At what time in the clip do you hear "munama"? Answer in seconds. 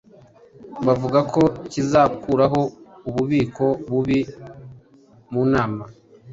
5.33-5.83